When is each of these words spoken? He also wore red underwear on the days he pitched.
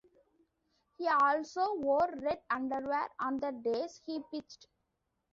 He 0.97 1.07
also 1.07 1.75
wore 1.75 2.09
red 2.23 2.41
underwear 2.49 3.07
on 3.19 3.37
the 3.39 3.51
days 3.51 4.01
he 4.03 4.19
pitched. 4.31 4.65